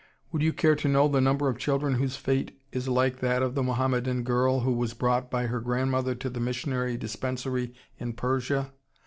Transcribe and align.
Would 0.31 0.41
you 0.41 0.51
care 0.51 0.75
to 0.77 0.87
know 0.87 1.07
the 1.07 1.21
number 1.21 1.47
of 1.47 1.59
children 1.59 1.93
whose 1.93 2.15
fate 2.15 2.59
is 2.71 2.87
like 2.87 3.19
that 3.19 3.43
of 3.43 3.53
the 3.53 3.61
Mohammedan 3.61 4.23
girl 4.23 4.61
who 4.61 4.73
was 4.73 4.95
brought 4.95 5.29
by 5.29 5.45
her 5.45 5.59
grandmother 5.61 6.15
to 6.15 6.29
the 6.31 6.39
missionary 6.39 6.97
dispensary 6.97 7.75
in 7.99 8.13
Persia? 8.13 8.73